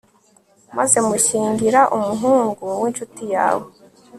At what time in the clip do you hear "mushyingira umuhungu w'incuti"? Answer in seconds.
1.07-3.23